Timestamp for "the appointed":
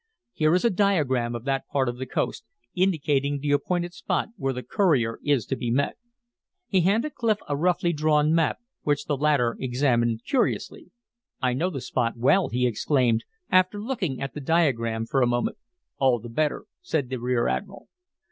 3.37-3.93